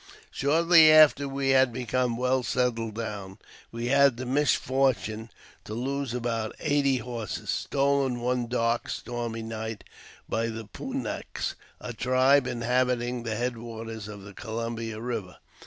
Shortly 0.31 0.91
after 0.91 1.29
we 1.29 1.49
had 1.49 1.71
become 1.71 2.17
well 2.17 2.41
settled 2.41 2.95
down, 2.95 3.37
we 3.71 3.89
had 3.89 4.17
the 4.17 4.25
misfortune 4.25 5.29
to 5.65 5.75
lose 5.75 6.11
about 6.11 6.55
eighty 6.59 6.97
horses, 6.97 7.51
stolen 7.51 8.19
one 8.19 8.47
dark, 8.47 8.89
stormy 8.89 9.43
night 9.43 9.83
by 10.27 10.47
the 10.47 10.65
Pwi 10.65 10.95
naks, 10.95 11.53
a 11.79 11.93
tribe 11.93 12.47
inhabiting 12.47 13.21
the 13.21 13.35
head 13.35 13.59
waters 13.59 14.07
of 14.07 14.23
the 14.23 14.33
Columbia 14.33 14.97
Eiver. 14.97 15.35